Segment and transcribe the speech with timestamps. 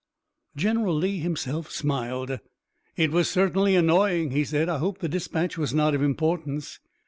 [0.55, 2.39] General Lee himself smiled.
[2.97, 4.67] "It was certainly annoying," he said.
[4.67, 6.79] "I hope the dispatch was not of importance."